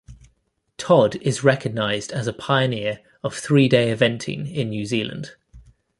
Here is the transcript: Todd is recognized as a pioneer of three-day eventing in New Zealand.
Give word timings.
Todd 0.79 1.17
is 1.17 1.43
recognized 1.43 2.11
as 2.11 2.25
a 2.25 2.33
pioneer 2.33 3.01
of 3.23 3.35
three-day 3.35 3.95
eventing 3.95 4.51
in 4.51 4.71
New 4.71 4.83
Zealand. 4.83 5.35